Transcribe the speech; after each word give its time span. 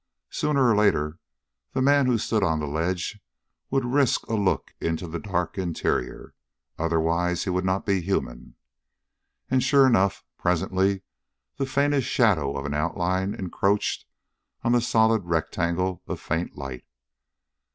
Sooner 0.31 0.67
or 0.67 0.75
later 0.75 1.19
the 1.73 1.81
man 1.83 2.07
who 2.07 2.17
stood 2.17 2.41
on 2.41 2.57
the 2.59 2.65
ledge 2.65 3.19
would 3.69 3.85
risk 3.85 4.23
a 4.25 4.33
look 4.33 4.73
into 4.81 5.07
the 5.07 5.19
dark 5.19 5.59
interior; 5.59 6.33
otherwise, 6.79 7.43
he 7.43 7.51
would 7.51 7.65
not 7.65 7.85
be 7.85 8.01
human. 8.01 8.55
And, 9.51 9.61
sure 9.61 9.85
enough, 9.85 10.23
presently 10.39 11.03
the 11.57 11.67
faintest 11.67 12.07
shadow 12.07 12.57
of 12.57 12.65
an 12.65 12.73
outline 12.73 13.35
encroached 13.35 14.05
on 14.63 14.71
the 14.71 14.81
solid 14.81 15.25
rectangle 15.25 16.01
of 16.07 16.19
faint 16.19 16.57
light. 16.57 16.85